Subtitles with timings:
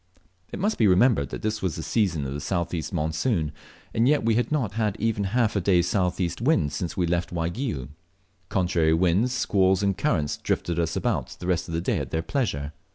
[0.51, 3.51] It must be remembered that this was the season of the south east monsoon,
[3.93, 7.05] and yet we had not had even half a day's south east wind since we
[7.05, 7.89] left Waigiou.
[8.49, 12.23] Contrary winds, squalls, and currents drifted us about the rest of the day at their
[12.23, 12.73] pleasure.